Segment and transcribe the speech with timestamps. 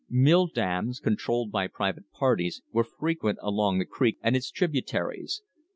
[0.09, 5.43] Mill dams, controlled by private parties, were frequent along the creek and its tributaries.